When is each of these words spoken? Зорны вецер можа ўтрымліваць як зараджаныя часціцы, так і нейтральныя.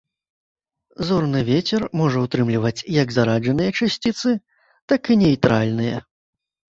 Зорны 1.09 1.41
вецер 1.49 1.81
можа 1.99 2.23
ўтрымліваць 2.25 2.85
як 3.01 3.13
зараджаныя 3.17 3.71
часціцы, 3.81 4.29
так 4.93 5.01
і 5.17 5.19
нейтральныя. 5.25 5.97